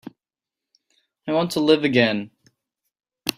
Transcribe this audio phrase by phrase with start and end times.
[1.27, 2.31] I want to live again.